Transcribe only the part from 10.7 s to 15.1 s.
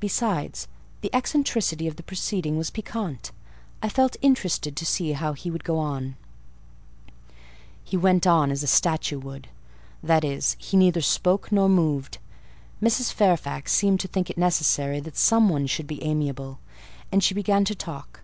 neither spoke nor moved. Mrs. Fairfax seemed to think it necessary